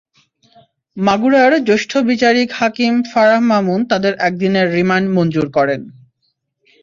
মাগুরার 0.97 1.53
জ্যেষ্ঠ 1.67 1.91
বিচারিক 2.09 2.49
হাকিম 2.59 2.93
ফারাহ 3.11 3.41
মামুন 3.49 3.79
তাঁদের 3.89 4.13
একদিনের 4.27 4.67
রিমান্ড 4.75 5.07
মঞ্জুর 5.15 5.47
করেন। 5.57 5.81